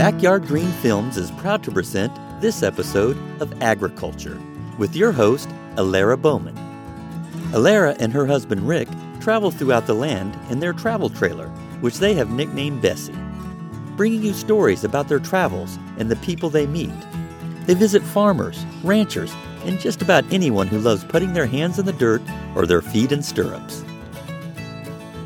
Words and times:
Backyard 0.00 0.46
Green 0.46 0.72
Films 0.80 1.18
is 1.18 1.30
proud 1.32 1.62
to 1.62 1.70
present 1.70 2.18
this 2.40 2.62
episode 2.62 3.18
of 3.42 3.62
Agriculture 3.62 4.40
with 4.78 4.96
your 4.96 5.12
host, 5.12 5.50
Alara 5.74 6.16
Bowman. 6.16 6.56
Alara 7.52 7.94
and 7.98 8.10
her 8.10 8.24
husband 8.24 8.66
Rick 8.66 8.88
travel 9.20 9.50
throughout 9.50 9.86
the 9.86 9.92
land 9.92 10.38
in 10.50 10.58
their 10.58 10.72
travel 10.72 11.10
trailer, 11.10 11.48
which 11.82 11.98
they 11.98 12.14
have 12.14 12.30
nicknamed 12.30 12.80
Bessie, 12.80 13.14
bringing 13.94 14.22
you 14.22 14.32
stories 14.32 14.84
about 14.84 15.06
their 15.06 15.18
travels 15.18 15.78
and 15.98 16.10
the 16.10 16.16
people 16.16 16.48
they 16.48 16.66
meet. 16.66 16.88
They 17.66 17.74
visit 17.74 18.02
farmers, 18.02 18.64
ranchers, 18.82 19.34
and 19.66 19.78
just 19.78 20.00
about 20.00 20.24
anyone 20.32 20.66
who 20.66 20.78
loves 20.78 21.04
putting 21.04 21.34
their 21.34 21.44
hands 21.44 21.78
in 21.78 21.84
the 21.84 21.92
dirt 21.92 22.22
or 22.56 22.64
their 22.64 22.80
feet 22.80 23.12
in 23.12 23.22
stirrups. 23.22 23.84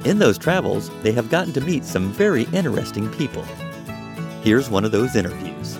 In 0.04 0.18
those 0.18 0.36
travels, 0.36 0.90
they 1.04 1.12
have 1.12 1.30
gotten 1.30 1.52
to 1.52 1.60
meet 1.60 1.84
some 1.84 2.10
very 2.10 2.48
interesting 2.52 3.08
people. 3.12 3.44
Here's 4.44 4.68
one 4.68 4.84
of 4.84 4.92
those 4.92 5.16
interviews. 5.16 5.78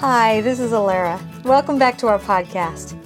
Hi, 0.00 0.40
this 0.40 0.58
is 0.58 0.72
Alara. 0.72 1.20
Welcome 1.44 1.78
back 1.78 1.96
to 1.98 2.08
our 2.08 2.18
podcast. 2.18 2.98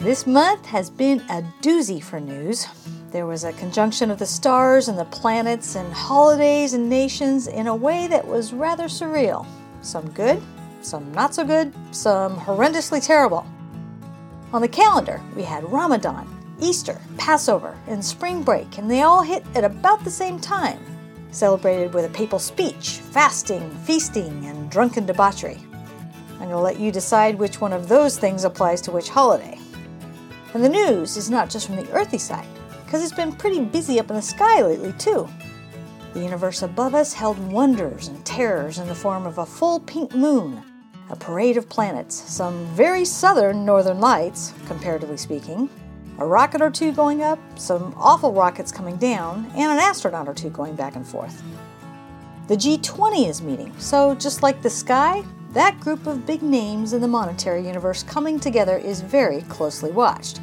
This 0.00 0.26
month 0.26 0.66
has 0.66 0.90
been 0.90 1.20
a 1.30 1.44
doozy 1.62 2.02
for 2.02 2.18
news. 2.18 2.66
There 3.12 3.28
was 3.28 3.44
a 3.44 3.52
conjunction 3.52 4.10
of 4.10 4.18
the 4.18 4.26
stars 4.26 4.88
and 4.88 4.98
the 4.98 5.04
planets 5.04 5.76
and 5.76 5.92
holidays 5.92 6.74
and 6.74 6.90
nations 6.90 7.46
in 7.46 7.68
a 7.68 7.76
way 7.76 8.08
that 8.08 8.26
was 8.26 8.52
rather 8.52 8.86
surreal. 8.86 9.46
Some 9.82 10.10
good, 10.10 10.42
some 10.82 11.12
not 11.12 11.32
so 11.32 11.44
good, 11.44 11.72
some 11.92 12.36
horrendously 12.40 13.06
terrible. 13.06 13.46
On 14.52 14.62
the 14.62 14.66
calendar, 14.66 15.22
we 15.36 15.44
had 15.44 15.62
Ramadan, 15.70 16.26
Easter, 16.60 17.00
Passover, 17.18 17.78
and 17.86 18.04
spring 18.04 18.42
break, 18.42 18.78
and 18.78 18.90
they 18.90 19.02
all 19.02 19.22
hit 19.22 19.44
at 19.54 19.62
about 19.62 20.02
the 20.02 20.10
same 20.10 20.40
time, 20.40 20.84
celebrated 21.30 21.94
with 21.94 22.04
a 22.04 22.10
papal 22.10 22.38
speech, 22.38 23.00
fasting, 23.10 23.70
feasting, 23.84 24.44
and 24.46 24.70
drunken 24.70 25.06
debauchery. 25.06 25.58
I'm 26.32 26.38
going 26.38 26.50
to 26.50 26.58
let 26.58 26.80
you 26.80 26.90
decide 26.90 27.38
which 27.38 27.60
one 27.60 27.72
of 27.72 27.88
those 27.88 28.18
things 28.18 28.44
applies 28.44 28.80
to 28.82 28.90
which 28.90 29.08
holiday. 29.08 29.58
And 30.54 30.64
the 30.64 30.68
news 30.68 31.16
is 31.16 31.30
not 31.30 31.50
just 31.50 31.66
from 31.66 31.76
the 31.76 31.90
earthy 31.92 32.18
side, 32.18 32.48
because 32.84 33.02
it's 33.02 33.12
been 33.12 33.32
pretty 33.32 33.60
busy 33.60 34.00
up 34.00 34.10
in 34.10 34.16
the 34.16 34.22
sky 34.22 34.62
lately, 34.62 34.92
too. 34.94 35.28
The 36.12 36.20
universe 36.20 36.62
above 36.62 36.94
us 36.94 37.12
held 37.12 37.38
wonders 37.52 38.08
and 38.08 38.24
terrors 38.24 38.78
in 38.78 38.88
the 38.88 38.94
form 38.94 39.26
of 39.26 39.38
a 39.38 39.46
full 39.46 39.80
pink 39.80 40.14
moon, 40.14 40.62
a 41.08 41.16
parade 41.16 41.56
of 41.56 41.68
planets, 41.68 42.14
some 42.14 42.64
very 42.74 43.04
southern 43.04 43.64
northern 43.64 44.00
lights, 44.00 44.52
comparatively 44.66 45.16
speaking, 45.16 45.68
a 46.20 46.26
rocket 46.26 46.60
or 46.60 46.70
two 46.70 46.92
going 46.92 47.22
up, 47.22 47.38
some 47.58 47.94
awful 47.96 48.32
rockets 48.32 48.70
coming 48.70 48.96
down, 48.96 49.50
and 49.54 49.72
an 49.72 49.78
astronaut 49.78 50.28
or 50.28 50.34
two 50.34 50.50
going 50.50 50.76
back 50.76 50.94
and 50.94 51.06
forth. 51.06 51.42
The 52.46 52.56
G20 52.56 53.26
is 53.28 53.40
meeting, 53.40 53.72
so 53.78 54.14
just 54.14 54.42
like 54.42 54.60
the 54.60 54.68
sky, 54.68 55.24
that 55.52 55.80
group 55.80 56.06
of 56.06 56.26
big 56.26 56.42
names 56.42 56.92
in 56.92 57.00
the 57.00 57.08
monetary 57.08 57.66
universe 57.66 58.02
coming 58.02 58.38
together 58.38 58.76
is 58.76 59.00
very 59.00 59.40
closely 59.42 59.90
watched. 59.90 60.40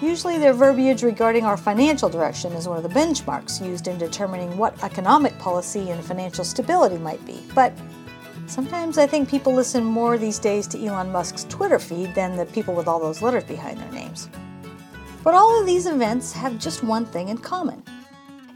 Usually, 0.00 0.38
their 0.38 0.54
verbiage 0.54 1.02
regarding 1.02 1.44
our 1.44 1.56
financial 1.56 2.08
direction 2.08 2.52
is 2.52 2.66
one 2.66 2.78
of 2.78 2.82
the 2.82 2.88
benchmarks 2.88 3.64
used 3.64 3.88
in 3.88 3.98
determining 3.98 4.56
what 4.56 4.82
economic 4.82 5.38
policy 5.38 5.90
and 5.90 6.02
financial 6.02 6.44
stability 6.44 6.98
might 6.98 7.24
be. 7.26 7.42
But 7.54 7.72
sometimes 8.46 8.96
I 8.96 9.06
think 9.06 9.28
people 9.28 9.54
listen 9.54 9.84
more 9.84 10.18
these 10.18 10.38
days 10.38 10.66
to 10.68 10.84
Elon 10.84 11.12
Musk's 11.12 11.44
Twitter 11.44 11.78
feed 11.78 12.14
than 12.14 12.36
the 12.36 12.46
people 12.46 12.74
with 12.74 12.88
all 12.88 12.98
those 12.98 13.22
letters 13.22 13.44
behind 13.44 13.78
their 13.78 13.92
names. 13.92 14.28
But 15.24 15.32
all 15.32 15.58
of 15.58 15.64
these 15.64 15.86
events 15.86 16.32
have 16.34 16.58
just 16.58 16.84
one 16.84 17.06
thing 17.06 17.30
in 17.30 17.38
common 17.38 17.82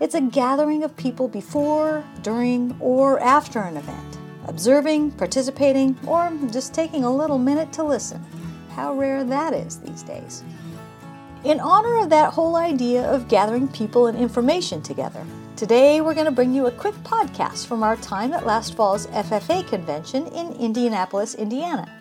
it's 0.00 0.14
a 0.14 0.20
gathering 0.20 0.84
of 0.84 0.96
people 0.96 1.26
before, 1.26 2.04
during, 2.22 2.76
or 2.78 3.18
after 3.18 3.58
an 3.58 3.76
event, 3.76 4.18
observing, 4.46 5.10
participating, 5.12 5.98
or 6.06 6.32
just 6.52 6.72
taking 6.72 7.02
a 7.02 7.12
little 7.12 7.38
minute 7.38 7.72
to 7.72 7.82
listen. 7.82 8.24
How 8.70 8.94
rare 8.94 9.24
that 9.24 9.54
is 9.54 9.78
these 9.78 10.04
days. 10.04 10.44
In 11.42 11.58
honor 11.58 11.98
of 11.98 12.10
that 12.10 12.32
whole 12.32 12.54
idea 12.54 13.10
of 13.10 13.26
gathering 13.26 13.66
people 13.66 14.06
and 14.06 14.16
information 14.16 14.82
together, 14.82 15.26
today 15.56 16.00
we're 16.00 16.14
going 16.14 16.26
to 16.26 16.30
bring 16.30 16.54
you 16.54 16.66
a 16.66 16.72
quick 16.72 16.94
podcast 17.02 17.66
from 17.66 17.82
our 17.82 17.96
time 17.96 18.32
at 18.32 18.46
last 18.46 18.76
fall's 18.76 19.08
FFA 19.08 19.66
convention 19.66 20.28
in 20.28 20.52
Indianapolis, 20.52 21.34
Indiana. 21.34 21.97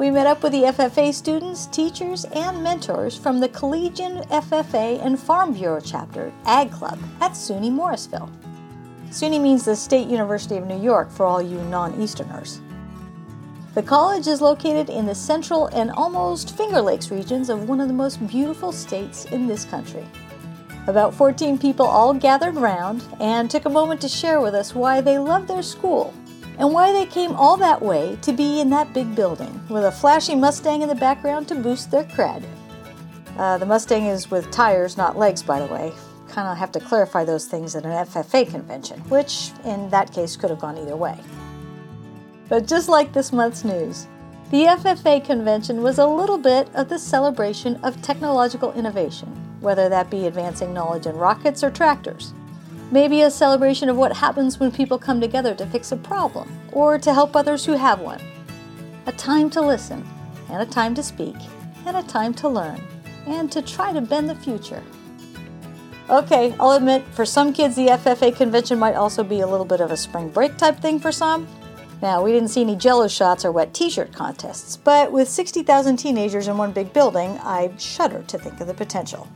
We 0.00 0.10
met 0.10 0.26
up 0.26 0.42
with 0.42 0.52
the 0.52 0.62
FFA 0.62 1.12
students, 1.12 1.66
teachers, 1.66 2.24
and 2.24 2.62
mentors 2.62 3.18
from 3.18 3.38
the 3.38 3.50
Collegian 3.50 4.22
FFA 4.30 4.98
and 5.04 5.20
Farm 5.20 5.52
Bureau 5.52 5.78
chapter, 5.78 6.32
Ag 6.46 6.72
Club, 6.72 6.98
at 7.20 7.32
SUNY 7.32 7.70
Morrisville. 7.70 8.30
SUNY 9.10 9.38
means 9.38 9.66
the 9.66 9.76
State 9.76 10.08
University 10.08 10.56
of 10.56 10.66
New 10.66 10.80
York 10.80 11.10
for 11.10 11.26
all 11.26 11.42
you 11.42 11.60
non 11.64 12.00
Easterners. 12.00 12.62
The 13.74 13.82
college 13.82 14.26
is 14.26 14.40
located 14.40 14.88
in 14.88 15.04
the 15.04 15.14
central 15.14 15.66
and 15.66 15.90
almost 15.90 16.56
Finger 16.56 16.80
Lakes 16.80 17.10
regions 17.10 17.50
of 17.50 17.68
one 17.68 17.78
of 17.78 17.88
the 17.88 17.92
most 17.92 18.26
beautiful 18.26 18.72
states 18.72 19.26
in 19.26 19.46
this 19.46 19.66
country. 19.66 20.06
About 20.86 21.12
14 21.12 21.58
people 21.58 21.84
all 21.84 22.14
gathered 22.14 22.54
round 22.54 23.04
and 23.20 23.50
took 23.50 23.66
a 23.66 23.68
moment 23.68 24.00
to 24.00 24.08
share 24.08 24.40
with 24.40 24.54
us 24.54 24.74
why 24.74 25.02
they 25.02 25.18
love 25.18 25.46
their 25.46 25.62
school 25.62 26.14
and 26.60 26.74
why 26.74 26.92
they 26.92 27.06
came 27.06 27.32
all 27.32 27.56
that 27.56 27.80
way 27.80 28.18
to 28.20 28.32
be 28.34 28.60
in 28.60 28.68
that 28.68 28.92
big 28.92 29.16
building 29.16 29.60
with 29.70 29.82
a 29.82 29.90
flashy 29.90 30.34
Mustang 30.34 30.82
in 30.82 30.90
the 30.90 30.94
background 30.94 31.48
to 31.48 31.54
boost 31.54 31.90
their 31.90 32.04
cred. 32.04 32.44
Uh, 33.38 33.56
the 33.56 33.64
Mustang 33.64 34.04
is 34.04 34.30
with 34.30 34.50
tires, 34.50 34.98
not 34.98 35.16
legs, 35.16 35.42
by 35.42 35.58
the 35.58 35.72
way. 35.72 35.90
Kind 36.28 36.46
of 36.46 36.58
have 36.58 36.70
to 36.72 36.80
clarify 36.80 37.24
those 37.24 37.46
things 37.46 37.74
at 37.74 37.86
an 37.86 38.06
FFA 38.06 38.48
convention, 38.48 39.00
which 39.08 39.52
in 39.64 39.88
that 39.88 40.12
case 40.12 40.36
could 40.36 40.50
have 40.50 40.60
gone 40.60 40.76
either 40.76 40.96
way. 40.96 41.18
But 42.50 42.66
just 42.66 42.90
like 42.90 43.14
this 43.14 43.32
month's 43.32 43.64
news, 43.64 44.06
the 44.50 44.64
FFA 44.64 45.24
convention 45.24 45.80
was 45.82 45.98
a 45.98 46.06
little 46.06 46.38
bit 46.38 46.68
of 46.74 46.90
the 46.90 46.98
celebration 46.98 47.76
of 47.76 48.02
technological 48.02 48.72
innovation, 48.74 49.28
whether 49.60 49.88
that 49.88 50.10
be 50.10 50.26
advancing 50.26 50.74
knowledge 50.74 51.06
in 51.06 51.16
rockets 51.16 51.64
or 51.64 51.70
tractors. 51.70 52.34
Maybe 52.92 53.22
a 53.22 53.30
celebration 53.30 53.88
of 53.88 53.96
what 53.96 54.16
happens 54.16 54.58
when 54.58 54.72
people 54.72 54.98
come 54.98 55.20
together 55.20 55.54
to 55.54 55.66
fix 55.66 55.92
a 55.92 55.96
problem 55.96 56.58
or 56.72 56.98
to 56.98 57.14
help 57.14 57.36
others 57.36 57.64
who 57.64 57.74
have 57.74 58.00
one. 58.00 58.20
A 59.06 59.12
time 59.12 59.48
to 59.50 59.60
listen, 59.60 60.04
and 60.50 60.60
a 60.60 60.66
time 60.66 60.96
to 60.96 61.02
speak, 61.02 61.36
and 61.86 61.96
a 61.96 62.02
time 62.02 62.34
to 62.34 62.48
learn, 62.48 62.82
and 63.28 63.50
to 63.52 63.62
try 63.62 63.92
to 63.92 64.00
bend 64.00 64.28
the 64.28 64.34
future. 64.34 64.82
Okay, 66.08 66.52
I'll 66.58 66.72
admit, 66.72 67.04
for 67.12 67.24
some 67.24 67.52
kids, 67.52 67.76
the 67.76 67.86
FFA 67.86 68.36
convention 68.36 68.76
might 68.76 68.96
also 68.96 69.22
be 69.22 69.38
a 69.38 69.46
little 69.46 69.64
bit 69.64 69.80
of 69.80 69.92
a 69.92 69.96
spring 69.96 70.28
break 70.28 70.56
type 70.56 70.80
thing 70.80 70.98
for 70.98 71.12
some. 71.12 71.46
Now, 72.02 72.24
we 72.24 72.32
didn't 72.32 72.48
see 72.48 72.62
any 72.62 72.74
jello 72.74 73.06
shots 73.06 73.44
or 73.44 73.52
wet 73.52 73.72
t 73.72 73.88
shirt 73.88 74.12
contests, 74.12 74.76
but 74.76 75.12
with 75.12 75.28
60,000 75.28 75.96
teenagers 75.96 76.48
in 76.48 76.58
one 76.58 76.72
big 76.72 76.92
building, 76.92 77.38
I 77.42 77.70
shudder 77.78 78.24
to 78.24 78.38
think 78.38 78.60
of 78.60 78.66
the 78.66 78.74
potential. 78.74 79.28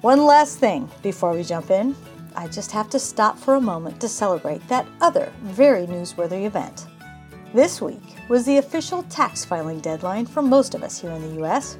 One 0.00 0.24
last 0.24 0.58
thing 0.58 0.88
before 1.02 1.34
we 1.34 1.42
jump 1.42 1.70
in 1.70 1.94
I 2.34 2.48
just 2.48 2.70
have 2.72 2.88
to 2.90 2.98
stop 2.98 3.38
for 3.38 3.54
a 3.54 3.60
moment 3.60 4.00
to 4.00 4.08
celebrate 4.08 4.66
that 4.68 4.86
other 5.00 5.32
very 5.42 5.86
newsworthy 5.86 6.44
event. 6.44 6.86
This 7.52 7.80
week 7.80 8.02
was 8.28 8.46
the 8.46 8.58
official 8.58 9.02
tax 9.04 9.44
filing 9.44 9.80
deadline 9.80 10.26
for 10.26 10.40
most 10.40 10.74
of 10.74 10.82
us 10.82 11.00
here 11.00 11.10
in 11.10 11.22
the 11.22 11.44
US, 11.44 11.78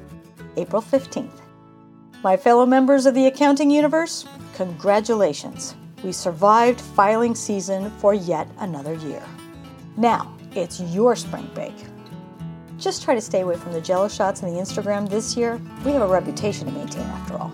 April 0.57 0.81
15th. 0.81 1.41
My 2.23 2.35
fellow 2.35 2.65
members 2.65 3.05
of 3.05 3.15
the 3.15 3.27
accounting 3.27 3.71
universe, 3.71 4.25
congratulations. 4.53 5.75
We 6.03 6.11
survived 6.11 6.81
filing 6.81 7.35
season 7.35 7.89
for 7.99 8.13
yet 8.13 8.47
another 8.59 8.95
year. 8.95 9.23
Now, 9.97 10.35
it's 10.53 10.81
your 10.81 11.15
spring 11.15 11.49
break. 11.53 11.73
Just 12.77 13.03
try 13.03 13.15
to 13.15 13.21
stay 13.21 13.41
away 13.41 13.55
from 13.55 13.73
the 13.73 13.81
jello 13.81 14.07
shots 14.07 14.41
and 14.41 14.53
the 14.53 14.59
Instagram 14.59 15.07
this 15.07 15.37
year. 15.37 15.61
We 15.85 15.91
have 15.91 16.01
a 16.01 16.07
reputation 16.07 16.65
to 16.67 16.73
maintain 16.73 17.05
after 17.05 17.37
all. 17.37 17.51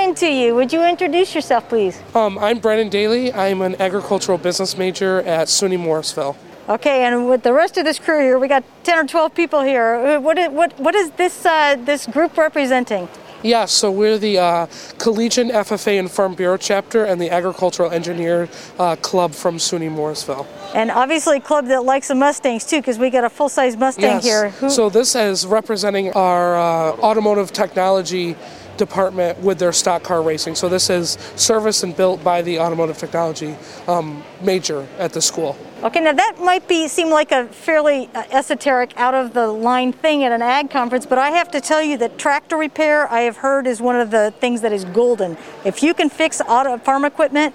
Morning 0.00 0.16
to 0.16 0.32
you. 0.32 0.54
Would 0.54 0.72
you 0.72 0.82
introduce 0.82 1.34
yourself, 1.34 1.68
please? 1.68 2.00
Um, 2.14 2.38
I'm 2.38 2.58
Brennan 2.58 2.88
Daly. 2.88 3.34
I'm 3.34 3.60
an 3.60 3.78
agricultural 3.82 4.38
business 4.38 4.78
major 4.78 5.20
at 5.24 5.48
SUNY 5.48 5.78
Morrisville. 5.78 6.38
Okay, 6.70 7.04
and 7.04 7.28
with 7.28 7.42
the 7.42 7.52
rest 7.52 7.76
of 7.76 7.84
this 7.84 7.98
crew 7.98 8.18
here, 8.18 8.38
we 8.38 8.48
got 8.48 8.64
10 8.84 8.98
or 8.98 9.06
12 9.06 9.34
people 9.34 9.60
here. 9.60 9.96
Uh, 9.96 10.18
what 10.18 10.38
is, 10.38 10.48
what, 10.52 10.72
what 10.80 10.94
is 10.94 11.10
this, 11.10 11.44
uh, 11.44 11.76
this 11.84 12.06
group 12.06 12.38
representing? 12.38 13.10
Yeah, 13.42 13.66
so 13.66 13.90
we're 13.90 14.16
the 14.16 14.38
uh, 14.38 14.66
Collegian 14.96 15.50
FFA 15.50 15.98
and 15.98 16.10
Farm 16.10 16.34
Bureau 16.34 16.56
chapter 16.56 17.04
and 17.04 17.20
the 17.20 17.30
Agricultural 17.30 17.90
Engineer 17.90 18.48
uh, 18.78 18.96
Club 18.96 19.32
from 19.32 19.58
SUNY 19.58 19.90
Morrisville. 19.90 20.46
And 20.74 20.90
obviously 20.90 21.36
a 21.38 21.40
club 21.40 21.66
that 21.66 21.84
likes 21.84 22.08
the 22.08 22.14
Mustangs 22.14 22.64
too, 22.64 22.78
because 22.78 22.98
we 22.98 23.10
got 23.10 23.24
a 23.24 23.30
full-size 23.30 23.76
Mustang 23.76 24.04
yes. 24.04 24.24
here. 24.24 24.48
Who- 24.50 24.70
so 24.70 24.88
this 24.88 25.14
is 25.14 25.46
representing 25.46 26.10
our 26.12 26.56
uh, 26.56 26.92
automotive 27.02 27.52
technology 27.52 28.34
department 28.80 29.38
with 29.38 29.58
their 29.58 29.72
stock 29.72 30.02
car 30.02 30.22
racing. 30.22 30.56
So 30.56 30.68
this 30.68 30.90
is 30.90 31.18
serviced 31.36 31.84
and 31.84 31.96
built 31.96 32.24
by 32.24 32.42
the 32.42 32.58
automotive 32.58 32.98
technology 32.98 33.54
um, 33.86 34.24
major 34.42 34.86
at 34.98 35.12
the 35.12 35.20
school. 35.20 35.56
Okay, 35.84 36.00
now 36.00 36.12
that 36.12 36.36
might 36.40 36.66
be 36.66 36.88
seem 36.88 37.10
like 37.10 37.30
a 37.30 37.46
fairly 37.46 38.10
uh, 38.14 38.24
esoteric, 38.30 38.92
out 38.96 39.14
of 39.14 39.32
the 39.32 39.46
line 39.46 39.92
thing 39.92 40.24
at 40.24 40.32
an 40.32 40.42
ag 40.42 40.70
conference, 40.70 41.06
but 41.06 41.18
I 41.18 41.30
have 41.30 41.50
to 41.52 41.60
tell 41.60 41.82
you 41.82 41.96
that 41.98 42.18
tractor 42.18 42.56
repair 42.56 43.10
I 43.10 43.20
have 43.20 43.38
heard 43.38 43.66
is 43.66 43.80
one 43.80 43.96
of 43.96 44.10
the 44.10 44.32
things 44.40 44.60
that 44.62 44.72
is 44.72 44.84
golden. 44.86 45.38
If 45.64 45.82
you 45.82 45.94
can 45.94 46.10
fix 46.10 46.40
auto 46.40 46.76
farm 46.78 47.04
equipment, 47.04 47.54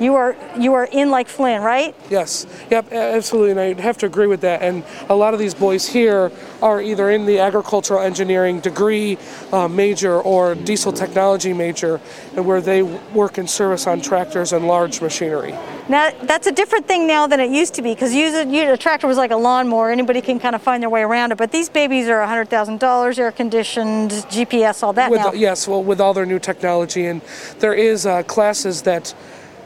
you 0.00 0.14
are 0.14 0.34
you 0.58 0.72
are 0.74 0.88
in 0.90 1.10
like 1.10 1.28
Flynn, 1.28 1.62
right? 1.62 1.94
Yes, 2.08 2.46
yep, 2.70 2.90
absolutely, 2.92 3.50
and 3.50 3.60
I 3.60 3.80
have 3.80 3.98
to 3.98 4.06
agree 4.06 4.26
with 4.26 4.40
that. 4.40 4.62
And 4.62 4.82
a 5.08 5.14
lot 5.14 5.34
of 5.34 5.40
these 5.40 5.54
boys 5.54 5.86
here 5.86 6.32
are 6.62 6.80
either 6.80 7.10
in 7.10 7.26
the 7.26 7.38
agricultural 7.38 8.00
engineering 8.00 8.60
degree 8.60 9.18
uh, 9.52 9.68
major 9.68 10.20
or 10.20 10.54
diesel 10.54 10.92
technology 10.92 11.52
major, 11.52 12.00
and 12.34 12.46
where 12.46 12.60
they 12.60 12.82
work 12.82 13.38
in 13.38 13.46
service 13.46 13.86
on 13.86 14.00
tractors 14.00 14.52
and 14.52 14.66
large 14.66 15.02
machinery. 15.02 15.54
Now 15.88 16.10
that's 16.22 16.46
a 16.46 16.52
different 16.52 16.86
thing 16.86 17.06
now 17.06 17.26
than 17.26 17.40
it 17.40 17.50
used 17.50 17.74
to 17.74 17.82
be 17.82 17.92
because 17.94 18.14
a 18.14 18.76
tractor 18.76 19.06
was 19.06 19.18
like 19.18 19.30
a 19.30 19.36
lawnmower; 19.36 19.90
anybody 19.90 20.22
can 20.22 20.40
kind 20.40 20.54
of 20.54 20.62
find 20.62 20.82
their 20.82 20.90
way 20.90 21.02
around 21.02 21.32
it. 21.32 21.38
But 21.38 21.52
these 21.52 21.68
babies 21.68 22.08
are 22.08 22.24
hundred 22.26 22.48
thousand 22.48 22.80
dollars, 22.80 23.18
air 23.18 23.32
conditioned, 23.32 24.12
GPS, 24.30 24.82
all 24.82 24.94
that 24.94 25.10
with, 25.10 25.20
now. 25.20 25.32
Yes, 25.32 25.68
well, 25.68 25.82
with 25.82 26.00
all 26.00 26.14
their 26.14 26.26
new 26.26 26.38
technology, 26.38 27.06
and 27.06 27.20
there 27.58 27.74
is 27.74 28.06
uh, 28.06 28.22
classes 28.22 28.82
that 28.82 29.14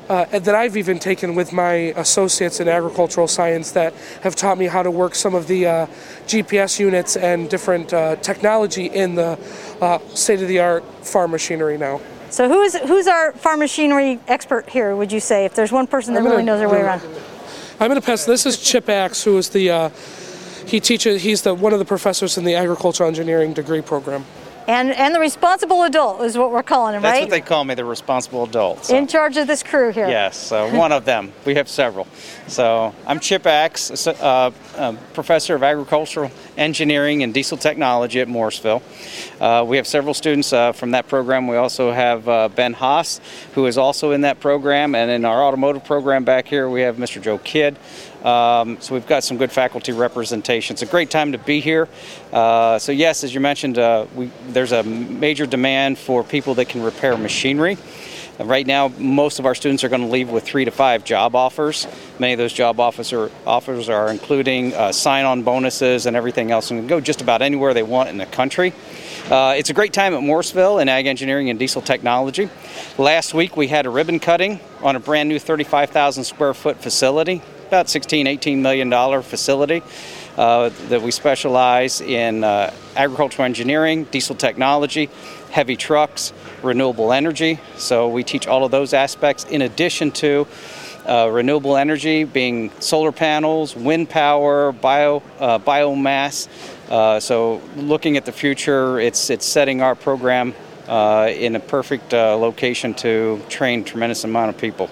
uh, 0.09 0.25
that 0.39 0.55
I've 0.55 0.77
even 0.77 0.99
taken 0.99 1.35
with 1.35 1.53
my 1.53 1.73
associates 1.97 2.61
in 2.61 2.69
agricultural 2.69 3.29
science 3.29 3.73
that 3.73 3.95
have 4.23 4.37
taught 4.37 4.59
me 4.59 4.67
how 4.67 4.83
to 4.83 4.91
work 4.91 5.15
some 5.15 5.35
of 5.35 5.47
the 5.47 5.67
uh, 5.67 5.87
GPS 6.27 6.79
units 6.79 7.17
and 7.17 7.49
different 7.49 7.93
uh, 7.93 8.17
technology 8.17 8.87
in 8.87 9.15
the 9.15 9.39
uh, 9.81 9.99
state 10.15 10.43
of 10.43 10.49
the 10.49 10.61
art 10.61 10.85
farm 11.05 11.31
machinery 11.31 11.79
now. 11.79 12.01
So, 12.31 12.49
who 12.49 12.63
is, 12.63 12.75
who's 12.75 13.07
our 13.07 13.33
farm 13.33 13.61
machinery 13.61 14.19
expert 14.27 14.69
here, 14.69 14.97
would 14.97 15.13
you 15.13 15.21
say, 15.21 15.45
if 15.45 15.55
there's 15.55 15.71
one 15.71 15.87
person 15.87 16.15
that 16.15 16.21
gonna, 16.21 16.31
really 16.31 16.43
knows 16.43 16.59
their 16.59 16.69
way 16.69 16.81
around? 16.81 17.01
I'm 17.81 17.89
going 17.89 18.01
to 18.01 18.05
pass. 18.05 18.25
This 18.25 18.47
is 18.47 18.59
Chip 18.59 18.89
Axe, 18.89 19.23
who 19.25 19.37
is 19.39 19.51
the. 19.51 19.71
Uh, 19.71 19.91
he 20.67 20.81
teaches. 20.81 21.23
He's 21.23 21.43
the 21.43 21.55
one 21.55 21.73
of 21.73 21.79
the 21.79 21.85
professors 21.85 22.39
in 22.39 22.45
the 22.45 22.55
agricultural 22.55 23.09
engineering 23.09 23.53
degree 23.53 23.83
program. 23.83 24.25
And 24.67 24.93
and 24.93 25.15
the 25.15 25.21
responsible 25.21 25.83
adult 25.83 26.23
is 26.23 26.39
what 26.39 26.51
we're 26.51 26.63
calling 26.63 26.95
him, 26.95 27.03
That's 27.03 27.13
right? 27.13 27.21
That's 27.21 27.31
what 27.31 27.37
they 27.43 27.47
call 27.47 27.65
me, 27.65 27.75
the 27.75 27.85
responsible 27.85 28.45
adult. 28.45 28.87
so. 28.87 28.97
In 28.97 29.07
charge 29.07 29.37
of 29.37 29.47
this 29.47 29.63
crew 29.63 29.91
here. 29.91 30.09
Yes, 30.09 30.53
uh, 30.53 30.71
one 30.73 30.93
of 30.93 31.05
them. 31.05 31.33
We 31.45 31.55
have 31.57 31.69
several. 31.69 32.07
So 32.47 32.95
I'm 33.07 33.21
Chip 33.21 33.47
Axe, 33.47 34.07
uh, 34.07 34.51
uh, 34.77 34.97
professor 35.13 35.55
of 35.55 35.63
agricultural 35.63 36.31
engineering 36.57 37.23
and 37.23 37.35
diesel 37.35 37.59
technology 37.59 38.21
at 38.21 38.29
Morrisville. 38.29 38.83
Uh, 39.41 39.65
we 39.67 39.77
have 39.77 39.87
several 39.87 40.15
students 40.15 40.53
uh, 40.53 40.73
from 40.73 40.93
that 40.93 41.09
program. 41.09 41.47
We 41.47 41.57
also 41.57 41.93
have 41.93 42.29
uh, 42.29 42.49
Ben 42.49 42.73
Haas, 42.73 43.21
who 43.55 43.67
is 43.67 43.77
also 43.77 44.13
in 44.13 44.23
that 44.23 44.41
program, 44.41 44.95
and 44.95 45.11
in 45.11 45.25
our 45.25 45.43
automotive 45.43 45.85
program 45.85 46.25
back 46.25 46.49
here, 46.49 46.69
we 46.69 46.83
have 46.83 46.97
Mr. 46.97 47.21
Joe 47.21 47.39
Kidd. 47.39 47.79
Um, 48.25 48.81
so 48.81 48.95
we've 48.95 49.07
got 49.07 49.23
some 49.23 49.37
good 49.37 49.53
faculty 49.53 49.93
representation. 49.93 50.75
It's 50.75 50.83
a 50.83 50.87
great 50.87 51.11
time 51.11 51.33
to 51.33 51.39
be 51.39 51.61
here. 51.61 51.89
Uh, 52.33 52.79
so 52.79 52.91
yes, 52.91 53.23
as 53.23 53.35
you 53.35 53.41
mentioned, 53.41 53.79
uh, 53.79 54.07
we, 54.15 54.31
there's 54.49 54.73
a 54.73 54.83
major 54.83 55.45
demand 55.45 55.99
for 55.99 56.25
people 56.25 56.55
that 56.55 56.71
can 56.71 56.83
repair 56.83 57.19
machinery. 57.19 57.77
Uh, 58.41 58.47
right 58.47 58.67
now, 58.67 58.89
most 58.99 59.39
of 59.39 59.45
our 59.45 59.55
students 59.55 59.85
are 59.85 59.91
going 59.91 60.01
to 60.01 60.09
leave 60.09 60.31
with 60.31 60.43
three 60.43 60.65
to 60.65 60.71
five 60.71 61.05
job 61.05 61.37
offers. 61.37 61.87
Many 62.19 62.33
of 62.33 62.39
those 62.39 62.55
job 62.55 62.81
officer, 62.81 63.31
offers 63.47 63.91
are 63.91 64.09
including 64.09 64.73
uh, 64.73 64.91
sign-on 64.91 65.43
bonuses 65.43 66.07
and 66.07 66.17
everything 66.17 66.51
else, 66.51 66.71
and 66.71 66.81
can 66.81 66.87
go 66.87 67.01
just 67.01 67.21
about 67.21 67.43
anywhere 67.43 67.75
they 67.75 67.83
want 67.83 68.09
in 68.09 68.17
the 68.17 68.27
country. 68.27 68.73
Uh, 69.31 69.55
it's 69.57 69.71
a 69.71 69.75
great 69.75 69.93
time 69.93 70.15
at 70.15 70.23
Morrisville 70.23 70.79
in 70.79 70.89
ag 70.89 71.07
engineering 71.07 71.51
and 71.51 71.59
diesel 71.59 71.83
technology. 71.83 72.49
Last 72.97 73.35
week 73.35 73.57
we 73.57 73.69
had 73.69 73.87
a 73.87 73.91
ribbon 73.91 74.19
cutting 74.19 74.61
on 74.83 74.97
a 74.97 75.01
brand 75.01 75.29
new 75.29 75.39
35,000 75.39 76.25
square 76.25 76.55
foot 76.55 76.79
facility 76.79 77.43
about 77.75 77.89
16, 77.89 78.29
18 78.29 78.63
million 78.63 78.89
dollar 78.89 79.21
facility 79.21 79.83
uh, 80.39 80.69
that 80.89 81.03
we 81.03 81.11
specialize 81.11 82.01
in 82.01 82.45
uh, 82.45 82.73
agricultural 82.95 83.45
engineering, 83.45 84.05
diesel 84.13 84.37
technology, 84.37 85.11
heavy 85.51 85.75
trucks, 85.75 86.33
renewable 86.63 87.13
energy. 87.13 87.59
So 87.77 88.09
we 88.09 88.23
teach 88.23 88.47
all 88.47 88.65
of 88.65 88.71
those 88.71 88.95
aspects 88.95 89.43
in 89.47 89.61
addition 89.63 90.13
to 90.13 90.47
uh, 91.05 91.29
renewable 91.33 91.77
energy 91.77 92.23
being 92.23 92.71
solar 92.79 93.11
panels, 93.11 93.75
wind 93.75 94.09
power, 94.09 94.71
bio, 94.71 95.21
uh, 95.41 95.59
biomass. 95.59 96.47
Uh, 96.89 97.19
so 97.19 97.61
looking 97.75 98.17
at 98.17 98.25
the 98.25 98.31
future, 98.31 99.01
it's, 99.01 99.31
it's 99.31 99.47
setting 99.47 99.83
our 99.83 99.97
program 99.97 100.55
uh, 100.89 101.31
in 101.31 101.57
a 101.57 101.61
perfect 101.61 102.13
uh, 102.13 102.37
location 102.37 102.95
to 102.95 103.41
train 103.49 103.81
a 103.81 103.85
tremendous 103.85 104.25
amount 104.25 104.51
of 104.51 104.59
people. 104.59 104.91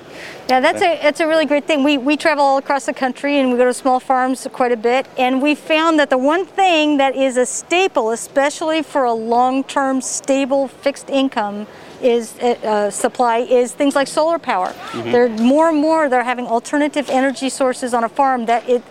Yeah, 0.49 0.61
that's 0.61 0.83
a 0.83 0.99
that's 1.03 1.21
a 1.21 1.27
really 1.27 1.47
great 1.47 1.67
thing. 1.67 1.85
We 1.85 1.99
we 1.99 2.17
travel 2.17 2.45
all 2.45 2.59
across 2.59 2.87
the 2.87 2.95
country 2.95 3.39
and 3.39 3.51
we 3.51 3.57
go 3.57 3.65
to 3.65 3.75
small 3.75 4.01
farms 4.01 4.47
quite 4.53 4.73
a 4.73 4.77
bit, 4.77 5.07
and 5.17 5.41
we 5.41 5.55
found 5.55 5.99
that 5.99 6.11
the 6.11 6.19
one 6.19 6.45
thing 6.45 6.99
that 6.99 7.15
is 7.15 7.37
a 7.37 7.47
staple, 7.47 8.11
especially 8.11 8.83
for 8.83 9.05
a 9.05 9.13
long-term 9.13 10.01
stable 10.01 10.69
fixed 10.69 11.09
income, 11.11 11.67
is 12.03 12.37
uh, 12.39 12.57
uh 12.65 12.91
supply 12.91 13.39
is 13.39 13.73
things 13.73 13.95
like 13.95 14.09
solar 14.09 14.39
power. 14.39 14.69
Mm-hmm. 14.69 15.13
They're 15.13 15.29
more 15.29 15.69
and 15.69 15.79
more 15.79 16.09
they're 16.09 16.25
having 16.25 16.47
alternative 16.47 17.09
energy 17.09 17.49
sources 17.49 17.95
on 17.95 18.05
a 18.05 18.09
farm 18.09 18.47
that 18.47 18.69
it 18.69 18.83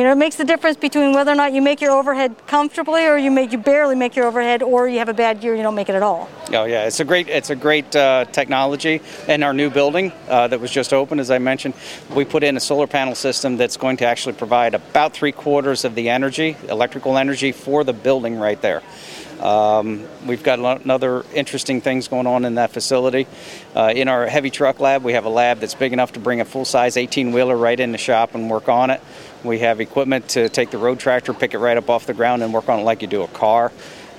you 0.00 0.06
know, 0.06 0.12
it 0.12 0.16
makes 0.16 0.36
the 0.36 0.46
difference 0.46 0.78
between 0.78 1.12
whether 1.12 1.30
or 1.30 1.34
not 1.34 1.52
you 1.52 1.60
make 1.60 1.82
your 1.82 1.90
overhead 1.90 2.34
comfortably, 2.46 3.04
or 3.04 3.18
you 3.18 3.30
make 3.30 3.52
you 3.52 3.58
barely 3.58 3.94
make 3.94 4.16
your 4.16 4.24
overhead, 4.24 4.62
or 4.62 4.88
you 4.88 4.98
have 4.98 5.10
a 5.10 5.14
bad 5.14 5.44
year, 5.44 5.52
and 5.52 5.58
you 5.58 5.62
don't 5.62 5.74
make 5.74 5.90
it 5.90 5.94
at 5.94 6.02
all. 6.02 6.26
Oh 6.54 6.64
yeah, 6.64 6.86
it's 6.86 7.00
a 7.00 7.04
great 7.04 7.28
it's 7.28 7.50
a 7.50 7.54
great 7.54 7.94
uh, 7.94 8.24
technology. 8.32 9.02
and 9.28 9.44
our 9.44 9.52
new 9.52 9.68
building 9.68 10.10
uh, 10.26 10.48
that 10.48 10.58
was 10.58 10.70
just 10.70 10.94
opened, 10.94 11.20
as 11.20 11.30
I 11.30 11.36
mentioned, 11.36 11.74
we 12.14 12.24
put 12.24 12.42
in 12.42 12.56
a 12.56 12.60
solar 12.60 12.86
panel 12.86 13.14
system 13.14 13.58
that's 13.58 13.76
going 13.76 13.98
to 13.98 14.06
actually 14.06 14.32
provide 14.32 14.72
about 14.72 15.12
three 15.12 15.32
quarters 15.32 15.84
of 15.84 15.94
the 15.94 16.08
energy, 16.08 16.56
electrical 16.70 17.18
energy, 17.18 17.52
for 17.52 17.84
the 17.84 17.92
building 17.92 18.38
right 18.38 18.62
there. 18.62 18.82
Um, 19.40 20.06
we've 20.26 20.42
got 20.42 20.58
another 20.58 21.24
interesting 21.34 21.80
things 21.80 22.08
going 22.08 22.26
on 22.26 22.44
in 22.44 22.56
that 22.56 22.72
facility. 22.72 23.26
Uh, 23.74 23.92
in 23.94 24.06
our 24.06 24.26
heavy 24.26 24.50
truck 24.50 24.80
lab, 24.80 25.02
we 25.02 25.14
have 25.14 25.24
a 25.24 25.30
lab 25.30 25.60
that's 25.60 25.74
big 25.74 25.94
enough 25.94 26.12
to 26.12 26.20
bring 26.20 26.42
a 26.42 26.44
full 26.44 26.66
size 26.66 26.98
18 26.98 27.32
wheeler 27.32 27.56
right 27.56 27.80
in 27.80 27.92
the 27.92 27.98
shop 27.98 28.34
and 28.34 28.50
work 28.50 28.68
on 28.68 28.90
it. 28.90 29.00
We 29.42 29.60
have 29.60 29.80
equipment 29.80 30.28
to 30.30 30.48
take 30.48 30.70
the 30.70 30.78
road 30.78 30.98
tractor, 30.98 31.32
pick 31.32 31.54
it 31.54 31.58
right 31.58 31.76
up 31.76 31.88
off 31.88 32.06
the 32.06 32.14
ground, 32.14 32.42
and 32.42 32.52
work 32.52 32.68
on 32.68 32.80
it 32.80 32.82
like 32.82 33.02
you 33.02 33.08
do 33.08 33.22
a 33.22 33.28
car. 33.28 33.72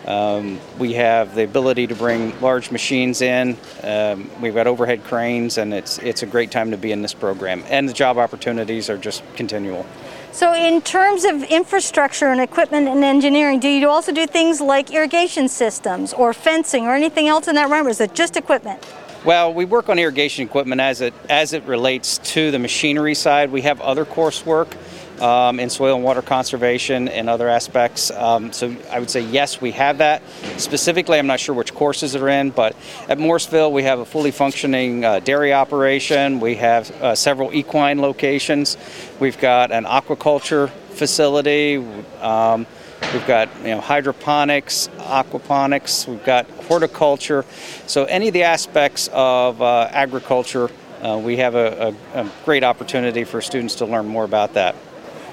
Um, 0.06 0.59
we 0.79 0.94
have 0.94 1.35
the 1.35 1.44
ability 1.44 1.88
to 1.88 1.95
bring 1.95 2.39
large 2.41 2.71
machines 2.71 3.21
in. 3.21 3.56
Um, 3.83 4.31
we've 4.41 4.56
got 4.56 4.65
overhead 4.65 5.03
cranes, 5.03 5.59
and 5.59 5.73
it's 5.73 6.00
it's 6.00 6.23
a 6.23 6.25
great 6.25 6.50
time 6.50 6.71
to 6.71 6.77
be 6.77 6.91
in 6.91 7.03
this 7.03 7.13
program. 7.13 7.63
And 7.68 7.88
the 7.88 7.94
job 7.94 8.18
opportunities 8.18 8.89
are 8.89 8.97
just 8.97 9.23
continual. 9.35 9.85
So, 10.31 10.53
in 10.53 10.81
terms 10.81 11.23
of 11.23 11.44
infrastructure 11.44 12.27
and 12.27 12.41
equipment 12.41 12.88
and 12.88 13.03
engineering, 13.03 13.59
do 13.59 13.68
you 13.68 13.89
also 13.89 14.12
do 14.12 14.25
things 14.25 14.59
like 14.59 14.89
irrigation 14.89 15.47
systems 15.47 16.13
or 16.13 16.33
fencing 16.33 16.88
or 16.88 16.95
anything 16.95 17.27
else 17.27 17.47
in 17.47 17.56
that 17.56 17.69
realm, 17.69 17.85
or 17.85 17.91
is 17.91 18.01
it 18.01 18.15
just 18.15 18.38
equipment? 18.38 18.83
Well, 19.23 19.53
we 19.53 19.65
work 19.65 19.87
on 19.87 19.99
irrigation 19.99 20.45
equipment 20.47 20.81
as 20.81 21.01
it 21.01 21.13
as 21.30 21.54
it 21.54 21.63
relates 21.66 22.18
to 22.33 22.49
the 22.49 22.57
machinery 22.57 23.13
side. 23.13 23.51
We 23.51 23.61
have 23.61 23.80
other 23.81 24.04
coursework 24.04 24.75
um, 25.21 25.59
in 25.59 25.69
soil 25.69 25.95
and 25.95 26.04
water 26.04 26.21
conservation 26.21 27.07
and 27.07 27.30
other 27.30 27.47
aspects. 27.47 28.11
Um, 28.11 28.51
so 28.51 28.75
I 28.90 28.99
would 28.99 29.09
say 29.09 29.21
yes, 29.21 29.61
we 29.61 29.71
have 29.71 29.99
that. 29.99 30.23
Specifically, 30.57 31.19
I'm 31.19 31.28
not 31.28 31.40
sure 31.40 31.56
which 31.56 31.73
courses 31.73 32.16
are 32.16 32.28
in, 32.28 32.49
but 32.49 32.75
at 33.07 33.19
Morrisville 33.19 33.71
we 33.71 33.83
have 33.83 33.99
a 33.99 34.06
fully 34.06 34.31
functioning 34.31 35.06
uh, 35.06 35.19
dairy 35.19 35.54
operation. 35.54 36.40
We 36.40 36.56
have 36.56 36.90
uh, 37.01 37.16
several 37.16 37.54
equine 37.54 38.01
locations. 38.01 38.78
We've 39.19 39.40
got 39.40 39.71
an 39.71 39.85
aquaculture 39.85 40.69
facility. 40.90 41.78
Um, 42.19 42.66
We've 43.13 43.28
got 43.28 43.49
you 43.57 43.69
know 43.69 43.81
hydroponics, 43.81 44.87
aquaponics. 44.99 46.07
We've 46.07 46.23
got 46.23 46.49
horticulture. 46.49 47.44
So 47.85 48.06
any 48.06 48.30
of 48.30 48.33
the 48.33 48.44
aspects 48.44 49.09
of 49.11 49.61
uh, 49.61 49.90
agriculture, 49.92 50.69
uh, 51.01 51.19
we 51.21 51.35
have 51.37 51.56
a, 51.56 51.94
a, 52.13 52.21
a 52.21 52.31
great 52.45 52.63
opportunity 52.63 53.25
for 53.25 53.42
students 53.42 53.75
to 53.75 53.85
learn 53.85 54.07
more 54.07 54.23
about 54.23 54.54
that. 54.54 54.75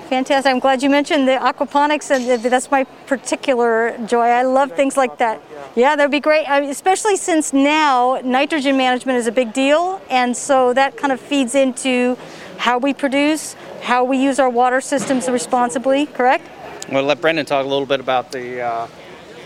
Fantastic. 0.08 0.50
I'm 0.50 0.58
glad 0.58 0.82
you 0.82 0.88
mentioned 0.88 1.28
the 1.28 1.32
aquaponics, 1.32 2.10
and 2.10 2.42
that's 2.42 2.70
my 2.70 2.84
particular 3.06 3.94
joy. 4.06 4.24
I 4.24 4.42
love 4.42 4.72
things 4.72 4.96
like 4.96 5.18
that. 5.18 5.42
Yeah, 5.76 5.96
that'd 5.96 6.10
be 6.10 6.18
great, 6.18 6.48
I 6.48 6.60
mean, 6.62 6.70
especially 6.70 7.16
since 7.16 7.52
now 7.52 8.18
nitrogen 8.24 8.78
management 8.78 9.18
is 9.18 9.26
a 9.26 9.32
big 9.32 9.52
deal, 9.52 10.00
and 10.08 10.34
so 10.34 10.72
that 10.72 10.96
kind 10.96 11.12
of 11.12 11.20
feeds 11.20 11.54
into 11.54 12.16
how 12.56 12.78
we 12.78 12.94
produce, 12.94 13.54
how 13.82 14.02
we 14.02 14.16
use 14.16 14.38
our 14.38 14.48
water 14.48 14.80
systems 14.80 15.28
responsibly, 15.28 16.06
correct? 16.06 16.48
Well, 16.90 17.02
let 17.02 17.20
Brendan 17.20 17.44
talk 17.44 17.66
a 17.66 17.68
little 17.68 17.86
bit 17.86 18.00
about 18.00 18.32
the 18.32 18.62
uh, 18.62 18.88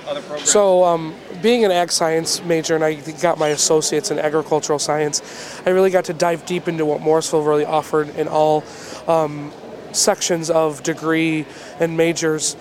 other 0.07 0.21
programs. 0.21 0.49
So, 0.49 0.85
um, 0.85 1.13
being 1.43 1.65
an 1.65 1.73
ag 1.73 1.91
science 1.91 2.41
major 2.45 2.77
and 2.77 2.85
I 2.85 2.95
got 3.21 3.37
my 3.37 3.49
associates 3.49 4.13
in 4.13 4.21
agricultural 4.21 4.79
science, 4.79 5.61
I 5.67 5.71
really 5.71 5.91
got 5.91 6.05
to 6.05 6.15
dive 6.15 6.47
deep 6.47 6.69
into 6.69 6.87
what 6.87 7.01
Morrisville 7.01 7.43
really 7.43 7.65
offered 7.65 8.11
in 8.11 8.29
all 8.29 8.63
um, 9.09 9.53
sections 9.93 10.51
of 10.51 10.83
degree 10.83 11.47
and 11.81 11.97
majors, 11.97 12.57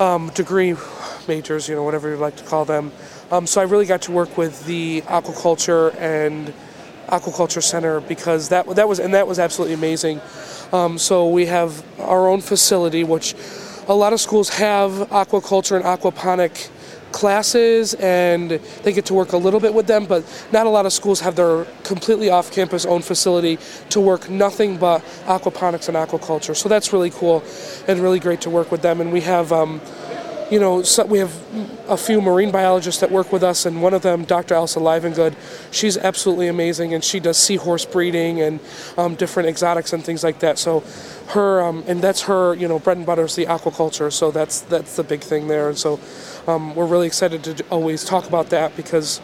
um, 0.00 0.30
degree 0.34 0.74
majors, 1.28 1.68
you 1.68 1.74
know, 1.74 1.82
whatever 1.82 2.10
you'd 2.10 2.20
like 2.20 2.36
to 2.36 2.44
call 2.44 2.64
them. 2.64 2.92
Um, 3.30 3.46
so 3.46 3.60
I 3.60 3.64
really 3.64 3.86
got 3.86 4.02
to 4.02 4.12
work 4.12 4.36
with 4.36 4.64
the 4.66 5.02
aquaculture 5.02 5.94
and 5.98 6.52
aquaculture 7.08 7.62
center 7.62 8.00
because 8.00 8.48
that 8.48 8.66
that 8.76 8.88
was 8.88 8.98
and 8.98 9.14
that 9.14 9.26
was 9.26 9.38
absolutely 9.38 9.74
amazing. 9.74 10.20
Um, 10.72 10.98
so 10.98 11.28
we 11.28 11.46
have 11.46 11.84
our 12.00 12.28
own 12.28 12.40
facility, 12.40 13.04
which 13.04 13.34
a 13.86 13.94
lot 13.94 14.12
of 14.12 14.20
schools 14.20 14.48
have 14.50 14.92
aquaculture 15.10 15.76
and 15.76 15.84
aquaponic 15.84 16.70
classes 17.14 17.94
and 17.94 18.50
they 18.82 18.92
get 18.92 19.06
to 19.06 19.14
work 19.14 19.32
a 19.32 19.36
little 19.36 19.60
bit 19.60 19.72
with 19.72 19.86
them, 19.86 20.04
but 20.04 20.22
not 20.52 20.66
a 20.66 20.68
lot 20.68 20.84
of 20.84 20.92
schools 20.92 21.20
have 21.20 21.36
their 21.36 21.64
completely 21.84 22.28
off 22.28 22.50
campus 22.50 22.84
owned 22.84 23.04
facility 23.04 23.56
to 23.88 24.00
work 24.00 24.28
nothing 24.28 24.76
but 24.76 25.00
aquaponics 25.26 25.86
and 25.88 25.96
aquaculture. 25.96 26.56
So 26.56 26.68
that's 26.68 26.92
really 26.92 27.10
cool 27.10 27.44
and 27.86 28.00
really 28.00 28.18
great 28.18 28.40
to 28.42 28.50
work 28.50 28.72
with 28.72 28.82
them. 28.82 29.00
And 29.00 29.12
we 29.12 29.20
have 29.20 29.52
um, 29.52 29.80
you 30.54 30.60
know, 30.60 30.82
so 30.82 31.04
we 31.04 31.18
have 31.18 31.34
a 31.88 31.96
few 31.96 32.20
marine 32.20 32.52
biologists 32.52 33.00
that 33.00 33.10
work 33.10 33.32
with 33.32 33.42
us, 33.42 33.66
and 33.66 33.82
one 33.82 33.92
of 33.92 34.02
them, 34.02 34.24
Dr. 34.24 34.54
Elsa 34.54 34.78
Livengood, 34.78 35.34
she's 35.72 35.96
absolutely 35.98 36.46
amazing, 36.46 36.94
and 36.94 37.02
she 37.02 37.18
does 37.18 37.36
seahorse 37.36 37.84
breeding 37.84 38.40
and 38.40 38.60
um, 38.96 39.16
different 39.16 39.48
exotics 39.48 39.92
and 39.92 40.04
things 40.04 40.22
like 40.22 40.38
that. 40.38 40.56
So, 40.56 40.84
her 41.30 41.60
um, 41.60 41.82
and 41.88 42.00
that's 42.00 42.22
her, 42.22 42.54
you 42.54 42.68
know, 42.68 42.78
bread 42.78 42.98
and 42.98 43.04
butter 43.04 43.24
is 43.24 43.34
the 43.34 43.46
aquaculture. 43.46 44.12
So 44.12 44.30
that's 44.30 44.60
that's 44.60 44.94
the 44.94 45.02
big 45.02 45.22
thing 45.22 45.48
there, 45.48 45.68
and 45.68 45.76
so 45.76 45.98
um, 46.46 46.76
we're 46.76 46.86
really 46.86 47.08
excited 47.08 47.42
to 47.42 47.64
always 47.68 48.04
talk 48.04 48.28
about 48.28 48.50
that 48.50 48.76
because 48.76 49.20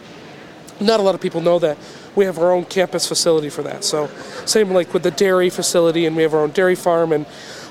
not 0.81 0.99
a 0.99 1.03
lot 1.03 1.15
of 1.15 1.21
people 1.21 1.39
know 1.39 1.59
that 1.59 1.77
we 2.13 2.25
have 2.25 2.39
our 2.39 2.51
own 2.51 2.65
campus 2.65 3.07
facility 3.07 3.49
for 3.49 3.63
that. 3.63 3.85
So, 3.85 4.09
same 4.45 4.71
like 4.71 4.93
with 4.93 5.03
the 5.03 5.11
dairy 5.11 5.49
facility, 5.49 6.05
and 6.05 6.13
we 6.13 6.23
have 6.23 6.33
our 6.33 6.41
own 6.41 6.51
dairy 6.51 6.75
farm 6.75 7.13
and 7.13 7.25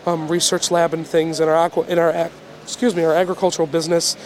um, 0.07 0.29
research 0.29 0.71
lab 0.71 0.95
and 0.95 1.07
things 1.07 1.41
in 1.41 1.49
our 1.51 1.57
aqua 1.57 1.85
in 1.89 1.99
our 1.99 2.31
excuse 2.71 2.95
me, 2.95 3.03
our 3.03 3.15
agricultural 3.15 3.67
business 3.67 4.17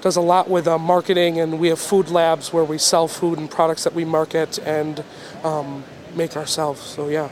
does 0.00 0.16
a 0.16 0.20
lot 0.20 0.48
with 0.48 0.66
uh, 0.66 0.78
marketing, 0.78 1.38
and 1.38 1.60
we 1.60 1.68
have 1.68 1.78
food 1.78 2.08
labs 2.08 2.52
where 2.52 2.64
we 2.64 2.78
sell 2.78 3.06
food 3.06 3.38
and 3.38 3.50
products 3.50 3.84
that 3.84 3.94
we 3.94 4.04
market 4.04 4.58
and 4.60 5.04
um, 5.44 5.84
make 6.14 6.36
ourselves. 6.36 6.80
So 6.80 7.08
yeah. 7.08 7.28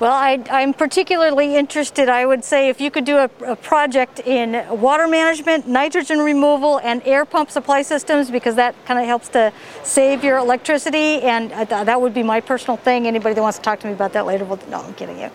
Well, 0.00 0.12
I, 0.12 0.42
am 0.48 0.72
particularly 0.72 1.56
interested, 1.56 2.08
I 2.08 2.24
would 2.24 2.42
say, 2.42 2.70
if 2.70 2.80
you 2.80 2.90
could 2.90 3.04
do 3.04 3.18
a, 3.18 3.30
a, 3.44 3.54
project 3.54 4.20
in 4.20 4.66
water 4.80 5.06
management, 5.06 5.68
nitrogen 5.68 6.20
removal, 6.20 6.80
and 6.80 7.02
air 7.04 7.26
pump 7.26 7.50
supply 7.50 7.82
systems, 7.82 8.30
because 8.30 8.54
that 8.54 8.74
kind 8.86 8.98
of 8.98 9.04
helps 9.04 9.28
to 9.30 9.52
save 9.82 10.24
your 10.24 10.38
electricity, 10.38 11.20
and 11.20 11.52
uh, 11.52 11.84
that 11.84 12.00
would 12.00 12.14
be 12.14 12.22
my 12.22 12.40
personal 12.40 12.78
thing. 12.78 13.06
Anybody 13.06 13.34
that 13.34 13.42
wants 13.42 13.58
to 13.58 13.62
talk 13.62 13.78
to 13.80 13.88
me 13.88 13.92
about 13.92 14.14
that 14.14 14.24
later, 14.24 14.46
well, 14.46 14.58
no, 14.70 14.80
I'm 14.80 14.94
kidding 14.94 15.20
you. 15.20 15.30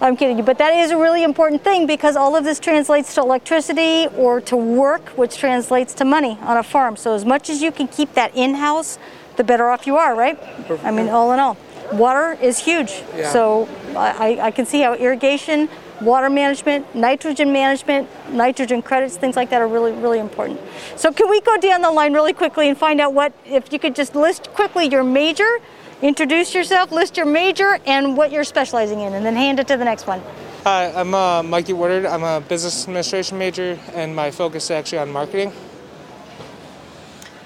I'm 0.00 0.16
kidding 0.16 0.38
you. 0.38 0.42
But 0.42 0.56
that 0.56 0.72
is 0.72 0.90
a 0.90 0.96
really 0.96 1.22
important 1.22 1.62
thing 1.62 1.86
because 1.86 2.16
all 2.16 2.34
of 2.34 2.44
this 2.44 2.58
translates 2.58 3.14
to 3.16 3.20
electricity 3.20 4.06
or 4.16 4.40
to 4.40 4.56
work, 4.56 5.06
which 5.18 5.36
translates 5.36 5.92
to 5.92 6.06
money 6.06 6.38
on 6.40 6.56
a 6.56 6.62
farm. 6.62 6.96
So 6.96 7.14
as 7.14 7.26
much 7.26 7.50
as 7.50 7.60
you 7.60 7.70
can 7.70 7.86
keep 7.86 8.14
that 8.14 8.34
in-house, 8.34 8.98
the 9.36 9.44
better 9.44 9.68
off 9.68 9.86
you 9.86 9.98
are, 9.98 10.16
right? 10.16 10.38
I 10.82 10.92
mean, 10.92 11.10
all 11.10 11.32
in 11.32 11.38
all 11.38 11.58
water 11.92 12.36
is 12.40 12.58
huge. 12.58 13.02
Yeah. 13.16 13.30
So 13.32 13.68
I, 13.96 14.38
I 14.40 14.50
can 14.50 14.66
see 14.66 14.80
how 14.80 14.94
irrigation, 14.94 15.68
water 16.00 16.30
management, 16.30 16.94
nitrogen 16.94 17.52
management, 17.52 18.08
nitrogen 18.32 18.82
credits, 18.82 19.16
things 19.16 19.36
like 19.36 19.50
that 19.50 19.60
are 19.60 19.68
really, 19.68 19.92
really 19.92 20.18
important. 20.18 20.60
So 20.96 21.12
can 21.12 21.28
we 21.28 21.40
go 21.40 21.56
down 21.56 21.82
the 21.82 21.90
line 21.90 22.12
really 22.12 22.32
quickly 22.32 22.68
and 22.68 22.76
find 22.76 23.00
out 23.00 23.14
what, 23.14 23.32
if 23.44 23.72
you 23.72 23.78
could 23.78 23.94
just 23.94 24.14
list 24.14 24.50
quickly 24.54 24.88
your 24.88 25.04
major, 25.04 25.58
introduce 26.02 26.54
yourself, 26.54 26.92
list 26.92 27.16
your 27.16 27.26
major 27.26 27.78
and 27.86 28.16
what 28.16 28.30
you're 28.30 28.44
specializing 28.44 29.00
in, 29.00 29.14
and 29.14 29.24
then 29.24 29.34
hand 29.34 29.58
it 29.58 29.66
to 29.68 29.76
the 29.76 29.84
next 29.84 30.06
one. 30.06 30.22
Hi, 30.64 30.92
I'm 30.94 31.14
uh, 31.14 31.42
Mikey 31.42 31.72
Woodard. 31.72 32.04
I'm 32.06 32.22
a 32.22 32.40
business 32.40 32.84
administration 32.84 33.38
major, 33.38 33.78
and 33.94 34.14
my 34.14 34.30
focus 34.30 34.64
is 34.64 34.70
actually 34.72 34.98
on 34.98 35.10
marketing. 35.10 35.52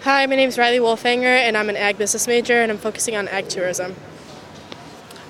Hi, 0.03 0.27
my 0.27 0.35
name 0.35 0.49
is 0.49 0.59
Riley 0.59 0.79
Wolfanger, 0.79 1.23
and 1.23 1.57
I'm 1.57 1.69
an 1.69 1.77
ag 1.77 1.97
business 1.97 2.27
major, 2.27 2.61
and 2.61 2.73
I'm 2.73 2.79
focusing 2.79 3.15
on 3.15 3.29
ag 3.29 3.49
tourism. 3.49 3.95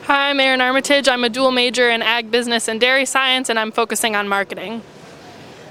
Hi, 0.06 0.30
I'm 0.30 0.40
Erin 0.40 0.61
Armitage. 0.61 1.06
I'm 1.06 1.23
a 1.23 1.28
dual 1.28 1.52
major 1.52 1.88
in 1.88 2.02
ag 2.02 2.28
business 2.32 2.66
and 2.66 2.80
dairy 2.80 3.06
science, 3.06 3.49
and 3.49 3.56
I'm 3.56 3.71
focusing 3.71 4.16
on 4.16 4.26
marketing. 4.26 4.82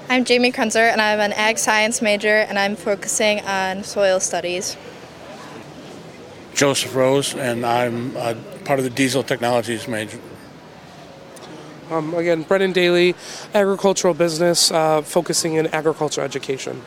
I'm 0.08 0.24
Jamie 0.24 0.54
Krenzer, 0.54 0.90
and 0.90 1.02
I'm 1.02 1.20
an 1.20 1.34
ag 1.34 1.58
science 1.58 2.02
major, 2.02 2.38
and 2.48 2.58
I'm 2.58 2.78
focusing 2.78 3.42
on 3.42 3.84
soil 3.84 4.22
studies. 4.22 4.78
Joseph 6.54 6.96
Rose, 6.96 7.36
and 7.36 7.66
I'm 7.66 8.16
uh, 8.16 8.36
part 8.64 8.80
of 8.80 8.86
the 8.86 8.90
diesel 8.90 9.22
technologies 9.22 9.90
major. 9.90 10.18
Um, 11.90 12.14
again, 12.14 12.44
Brennan 12.44 12.72
Daly, 12.72 13.16
agricultural 13.54 14.14
business, 14.14 14.72
uh, 14.72 15.02
focusing 15.02 15.56
in 15.56 15.68
agriculture 15.68 16.22
education. 16.22 16.82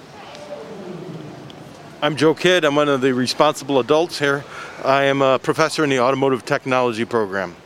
I'm 2.04 2.16
Joe 2.16 2.34
Kidd. 2.34 2.66
I'm 2.66 2.75
one 2.75 2.90
of 2.90 3.00
the 3.00 3.14
responsible 3.14 3.80
adults 3.80 4.18
here. 4.18 4.44
I 4.84 5.04
am 5.04 5.23
a 5.23 5.38
professor 5.38 5.82
in 5.84 5.88
the 5.88 6.00
automotive 6.00 6.44
technology 6.44 7.06
program. 7.06 7.56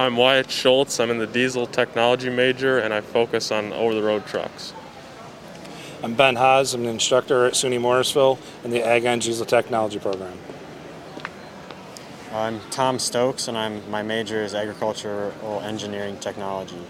I'm 0.00 0.16
Wyatt 0.16 0.50
Schultz. 0.50 0.98
I'm 0.98 1.08
in 1.08 1.18
the 1.18 1.26
diesel 1.28 1.68
technology 1.68 2.28
major 2.28 2.78
and 2.78 2.92
I 2.92 3.00
focus 3.00 3.52
on 3.52 3.72
over 3.72 3.94
the 3.94 4.02
road 4.02 4.26
trucks. 4.26 4.72
I'm 6.02 6.14
Ben 6.14 6.34
Haas. 6.34 6.74
I'm 6.74 6.82
an 6.82 6.88
instructor 6.88 7.46
at 7.46 7.52
SUNY 7.52 7.80
Morrisville 7.80 8.36
in 8.64 8.72
the 8.72 8.82
Ag 8.84 9.04
and 9.04 9.22
Diesel 9.22 9.46
Technology 9.46 10.00
program. 10.00 10.36
I'm 12.32 12.58
Tom 12.70 12.98
Stokes 12.98 13.46
and 13.46 13.56
I'm 13.56 13.88
my 13.88 14.02
major 14.02 14.42
is 14.42 14.56
agricultural 14.56 15.60
engineering 15.62 16.18
technology. 16.18 16.82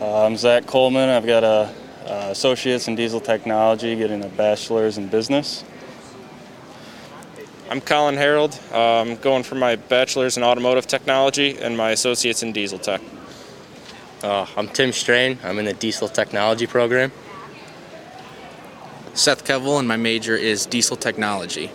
Uh, 0.00 0.26
I'm 0.26 0.36
Zach 0.36 0.66
Coleman. 0.66 1.08
I've 1.08 1.24
got 1.24 1.44
a 1.44 1.72
uh, 2.06 2.28
associates 2.30 2.88
in 2.88 2.94
diesel 2.94 3.20
technology, 3.20 3.96
getting 3.96 4.24
a 4.24 4.28
bachelor's 4.28 4.98
in 4.98 5.08
business. 5.08 5.64
I'm 7.70 7.80
Colin 7.80 8.16
Harold. 8.16 8.58
I'm 8.72 9.12
um, 9.12 9.16
going 9.16 9.44
for 9.44 9.54
my 9.54 9.76
bachelor's 9.76 10.36
in 10.36 10.42
automotive 10.42 10.86
technology 10.86 11.56
and 11.58 11.76
my 11.76 11.92
associates 11.92 12.42
in 12.42 12.52
diesel 12.52 12.78
tech. 12.78 13.00
Uh, 14.22 14.46
I'm 14.56 14.68
Tim 14.68 14.92
Strain. 14.92 15.38
I'm 15.44 15.58
in 15.58 15.66
the 15.66 15.72
diesel 15.72 16.08
technology 16.08 16.66
program. 16.66 17.12
Seth 19.14 19.44
Kevel, 19.44 19.78
and 19.78 19.86
my 19.86 19.96
major 19.96 20.36
is 20.36 20.66
diesel 20.66 20.96
technology. 20.96 21.70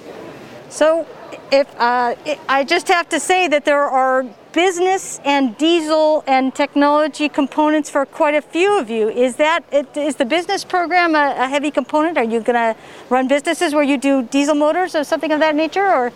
So, 0.69 1.07
if 1.51 1.67
uh, 1.79 2.15
I 2.49 2.63
just 2.63 2.87
have 2.87 3.09
to 3.09 3.19
say 3.19 3.47
that 3.47 3.65
there 3.65 3.83
are 3.83 4.25
business 4.51 5.19
and 5.25 5.57
diesel 5.57 6.23
and 6.27 6.55
technology 6.55 7.27
components 7.27 7.89
for 7.89 8.05
quite 8.05 8.33
a 8.33 8.41
few 8.41 8.79
of 8.79 8.89
you. 8.89 9.09
Is 9.09 9.35
that 9.35 9.63
is 9.95 10.15
the 10.15 10.25
business 10.25 10.63
program 10.63 11.13
a, 11.13 11.35
a 11.37 11.47
heavy 11.47 11.71
component? 11.71 12.17
Are 12.17 12.23
you 12.23 12.39
going 12.41 12.55
to 12.55 12.75
run 13.09 13.27
businesses 13.27 13.73
where 13.73 13.83
you 13.83 13.97
do 13.97 14.23
diesel 14.23 14.55
motors 14.55 14.95
or 14.95 15.03
something 15.03 15.31
of 15.31 15.39
that 15.39 15.55
nature, 15.55 15.85
or 15.85 16.09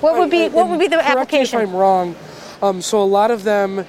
what 0.00 0.18
would 0.18 0.30
be 0.30 0.48
what 0.48 0.68
would 0.68 0.78
be 0.78 0.88
the 0.88 1.04
application? 1.04 1.60
if 1.60 1.68
I'm 1.68 1.74
wrong. 1.74 2.14
Um, 2.60 2.82
so 2.82 3.02
a 3.02 3.04
lot 3.04 3.30
of 3.30 3.44
them 3.44 3.86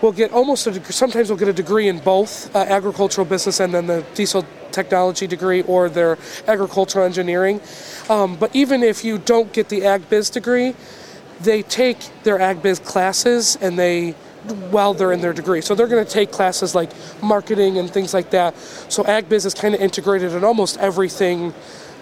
will 0.00 0.12
get 0.12 0.32
almost 0.32 0.66
a 0.66 0.92
sometimes 0.92 1.30
will 1.30 1.36
get 1.36 1.48
a 1.48 1.52
degree 1.52 1.88
in 1.88 1.98
both 1.98 2.54
uh, 2.54 2.58
agricultural 2.58 3.24
business 3.24 3.60
and 3.60 3.72
then 3.72 3.86
the 3.86 4.04
diesel 4.14 4.44
technology 4.70 5.26
degree 5.26 5.62
or 5.62 5.88
their 5.88 6.18
agricultural 6.46 7.04
engineering. 7.04 7.60
Um, 8.10 8.36
but 8.36 8.54
even 8.54 8.82
if 8.82 9.04
you 9.04 9.18
don't 9.18 9.52
get 9.52 9.68
the 9.68 9.86
ag 9.86 10.08
biz 10.08 10.30
degree, 10.30 10.74
they 11.40 11.62
take 11.62 11.98
their 12.24 12.40
ag 12.40 12.62
biz 12.62 12.78
classes 12.80 13.56
and 13.60 13.78
they 13.78 14.12
while 14.70 14.92
they're 14.92 15.12
in 15.12 15.22
their 15.22 15.32
degree. 15.32 15.62
So 15.62 15.74
they're 15.74 15.86
going 15.86 16.04
to 16.04 16.10
take 16.10 16.30
classes 16.30 16.74
like 16.74 16.90
marketing 17.22 17.78
and 17.78 17.90
things 17.90 18.12
like 18.12 18.30
that. 18.30 18.56
So 18.88 19.04
ag 19.06 19.28
biz 19.28 19.46
is 19.46 19.54
kind 19.54 19.74
of 19.74 19.80
integrated 19.80 20.32
in 20.32 20.44
almost 20.44 20.76
everything, 20.78 21.54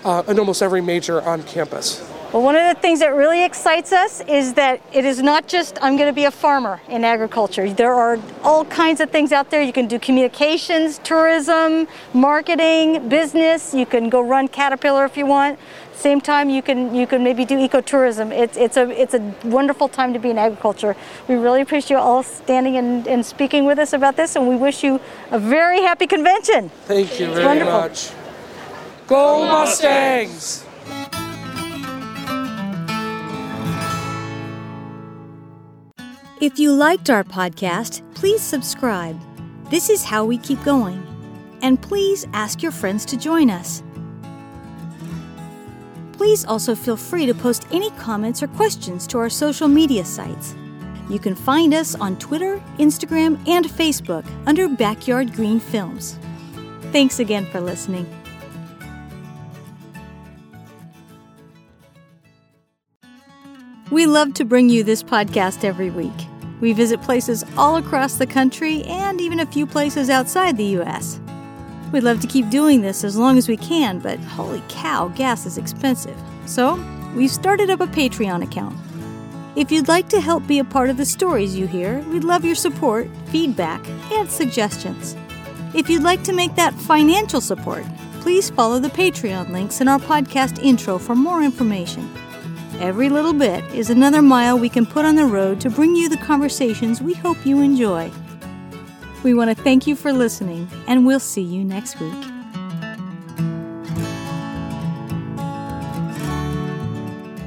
uh, 0.05 0.25
in 0.27 0.39
almost 0.39 0.63
every 0.63 0.81
major 0.81 1.23
on 1.23 1.45
campus. 1.45 2.12
Well, 2.33 2.43
one 2.43 2.57
of 2.57 2.75
the 2.75 2.81
things 2.81 3.01
that 3.01 3.15
really 3.15 3.45
excites 3.45 3.93
us 3.93 4.23
is 4.23 4.55
that 4.55 4.81
it 4.91 5.05
is 5.05 5.21
not 5.21 5.47
just 5.47 5.77
I'm 5.83 5.99
going 5.99 6.09
to 6.09 6.15
be 6.15 6.25
a 6.25 6.31
farmer 6.31 6.81
in 6.89 7.05
agriculture. 7.05 7.71
There 7.71 7.93
are 7.93 8.19
all 8.43 8.65
kinds 8.65 9.03
of 9.03 9.11
things 9.11 9.33
out 9.33 9.51
there. 9.51 9.61
You 9.61 9.73
can 9.75 9.87
do 9.87 9.99
communications, 9.99 10.97
tourism, 11.05 11.87
marketing, 12.15 13.11
business. 13.11 13.75
You 13.75 13.85
can 13.85 14.09
go 14.09 14.23
run 14.23 14.49
Caterpillar 14.49 15.05
if 15.05 15.19
you 15.19 15.27
want. 15.27 15.59
Same 15.93 16.23
time, 16.23 16.49
you 16.49 16.63
can 16.63 16.95
you 16.95 17.07
can 17.07 17.23
maybe 17.23 17.45
do 17.45 17.57
ecotourism. 17.59 18.33
It's 18.33 18.57
it's 18.57 18.79
a 18.79 18.89
it's 18.89 19.13
a 19.13 19.35
wonderful 19.45 19.89
time 19.89 20.15
to 20.15 20.19
be 20.19 20.31
in 20.31 20.39
agriculture. 20.39 20.97
We 21.29 21.35
really 21.35 21.61
appreciate 21.61 21.91
you 21.91 21.99
all 21.99 22.23
standing 22.23 22.79
and, 22.79 23.07
and 23.07 23.27
speaking 23.27 23.67
with 23.67 23.79
us 23.79 23.93
about 23.93 24.17
this, 24.17 24.37
and 24.37 24.49
we 24.49 24.57
wish 24.57 24.83
you 24.83 24.99
a 25.31 25.39
very 25.39 25.83
happy 25.83 26.07
convention. 26.07 26.71
Thank 26.87 27.21
you 27.21 27.27
it's 27.27 27.35
very 27.35 27.45
wonderful. 27.45 27.73
much. 27.73 28.11
Go 29.07 29.45
Mustangs! 29.45 30.65
If 36.43 36.59
you 36.59 36.73
liked 36.73 37.09
our 37.09 37.23
podcast, 37.23 38.03
please 38.17 38.43
subscribe. 38.43 39.17
This 39.71 39.89
is 39.89 40.03
how 40.03 40.25
we 40.25 40.39
keep 40.39 40.61
going. 40.65 41.01
And 41.63 41.81
please 41.81 42.27
ask 42.33 42.65
your 42.65 42.73
friends 42.73 43.05
to 43.05 43.17
join 43.17 43.49
us. 43.49 43.85
Please 46.11 46.45
also 46.45 46.75
feel 46.75 46.97
free 46.97 47.27
to 47.27 47.33
post 47.33 47.69
any 47.71 47.91
comments 47.91 48.43
or 48.43 48.49
questions 48.49 49.07
to 49.07 49.19
our 49.19 49.31
social 49.31 49.69
media 49.69 50.05
sites. 50.05 50.57
You 51.09 51.21
can 51.21 51.37
find 51.37 51.73
us 51.73 51.95
on 51.95 52.19
Twitter, 52.19 52.61
Instagram, 52.79 53.39
and 53.47 53.67
Facebook 53.67 54.27
under 54.45 54.69
Backyard 54.69 55.35
Green 55.35 55.61
Films. 55.61 56.19
Thanks 56.91 57.21
again 57.21 57.47
for 57.53 57.61
listening. 57.61 58.05
We 63.93 64.07
love 64.07 64.35
to 64.35 64.45
bring 64.45 64.71
you 64.71 64.83
this 64.83 65.05
podcast 65.05 65.63
every 65.63 65.91
week. 65.91 66.11
We 66.63 66.73
visit 66.73 67.03
places 67.03 67.45
all 67.57 67.75
across 67.75 68.15
the 68.15 68.27
country 68.27 68.85
and 68.85 69.21
even 69.21 69.41
a 69.41 69.47
few 69.47 69.67
places 69.67 70.09
outside 70.09 70.57
the 70.57 70.77
U.S. 70.79 71.19
We'd 71.91 72.05
love 72.05 72.21
to 72.21 72.29
keep 72.29 72.51
doing 72.51 72.83
this 72.83 73.03
as 73.03 73.17
long 73.17 73.37
as 73.37 73.49
we 73.49 73.57
can, 73.57 73.99
but 73.99 74.21
holy 74.21 74.63
cow, 74.69 75.09
gas 75.09 75.45
is 75.45 75.59
expensive. 75.59 76.17
So, 76.47 76.81
we've 77.17 77.33
started 77.33 77.69
up 77.69 77.81
a 77.81 77.89
Patreon 77.89 78.45
account. 78.45 78.79
If 79.57 79.73
you'd 79.73 79.89
like 79.89 80.09
to 80.11 80.21
help 80.21 80.47
be 80.47 80.61
a 80.61 80.65
part 80.65 80.89
of 80.89 80.97
the 80.97 81.05
stories 81.05 81.59
you 81.59 81.67
hear, 81.67 81.99
we'd 82.11 82.23
love 82.23 82.45
your 82.45 82.55
support, 82.55 83.11
feedback, 83.27 83.85
and 84.13 84.31
suggestions. 84.31 85.17
If 85.75 85.91
you'd 85.91 86.05
like 86.05 86.23
to 86.23 86.33
make 86.33 86.55
that 86.55 86.75
financial 86.75 87.41
support, 87.41 87.85
please 88.21 88.51
follow 88.51 88.79
the 88.79 88.89
Patreon 88.89 89.51
links 89.51 89.81
in 89.81 89.89
our 89.89 89.99
podcast 89.99 90.63
intro 90.63 90.97
for 90.97 91.17
more 91.17 91.43
information. 91.43 92.09
Every 92.83 93.09
little 93.09 93.33
bit 93.33 93.63
is 93.73 93.91
another 93.91 94.21
mile 94.21 94.59
we 94.59 94.69
can 94.69 94.87
put 94.87 95.05
on 95.05 95.15
the 95.15 95.25
road 95.25 95.61
to 95.61 95.71
bring 95.71 95.95
you 95.95 96.09
the 96.09 96.17
conversations 96.17 97.01
we 97.01 97.15
hope 97.15 97.47
you 97.47 97.61
enjoy. 97.61 98.11
We 99.23 99.35
want 99.35 99.57
to 99.57 99.63
thank 99.63 99.87
you 99.87 99.95
for 99.95 100.13
listening, 100.13 100.69
and 100.89 101.07
we'll 101.07 101.21
see 101.21 101.43
you 101.43 101.63
next 101.63 102.01
week. 102.01 102.13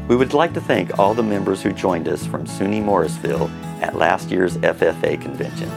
We 0.08 0.16
would 0.16 0.34
like 0.34 0.54
to 0.54 0.62
thank 0.62 0.98
all 0.98 1.14
the 1.14 1.22
members 1.22 1.62
who 1.62 1.74
joined 1.74 2.08
us 2.08 2.26
from 2.26 2.46
SUNY 2.46 2.82
Morrisville 2.82 3.50
at 3.82 3.98
last 3.98 4.32
year's 4.32 4.56
FFA 4.60 5.22
convention. 5.22 5.70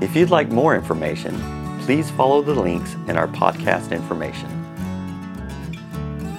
If 0.00 0.14
you'd 0.14 0.30
like 0.30 0.50
more 0.50 0.76
information, 0.76 1.34
please 1.80 2.12
follow 2.12 2.42
the 2.42 2.54
links 2.54 2.94
in 3.08 3.16
our 3.16 3.26
podcast 3.26 3.90
information. 3.90 4.54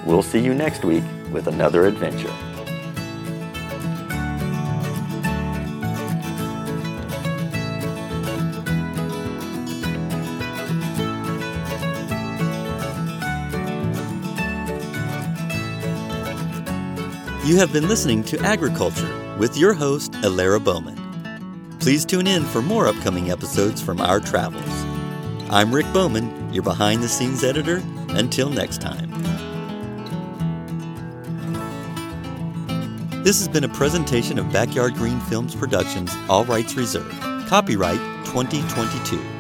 We'll 0.06 0.24
see 0.24 0.40
you 0.40 0.54
next 0.54 0.86
week 0.86 1.04
with 1.32 1.48
another 1.48 1.86
adventure. 1.86 2.34
You 17.50 17.58
have 17.58 17.74
been 17.74 17.88
listening 17.88 18.24
to 18.26 18.40
Agriculture 18.42 19.36
with 19.40 19.58
your 19.58 19.74
host, 19.74 20.12
Alara 20.22 20.64
Bowman. 20.64 20.98
Please 21.80 22.06
tune 22.06 22.28
in 22.28 22.44
for 22.44 22.62
more 22.62 22.86
upcoming 22.86 23.32
episodes 23.32 23.82
from 23.82 24.00
our 24.00 24.20
travels. 24.20 24.64
I'm 25.50 25.74
Rick 25.74 25.92
Bowman, 25.92 26.54
your 26.54 26.62
behind 26.62 27.02
the 27.02 27.08
scenes 27.08 27.44
editor. 27.44 27.82
Until 28.10 28.52
next 28.52 28.82
time. 28.82 29.10
This 33.22 33.38
has 33.40 33.50
been 33.50 33.66
a 33.66 33.70
presentation 33.70 34.40
of 34.40 34.50
Backyard 34.54 34.94
Green 34.94 35.20
Films 35.20 35.54
Productions, 35.54 36.10
all 36.30 36.46
rights 36.46 36.76
reserved. 36.76 37.20
Copyright 37.50 38.00
2022. 38.26 39.39